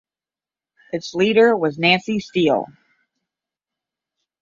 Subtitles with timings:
[0.91, 2.65] Its leader was Nancy Steele.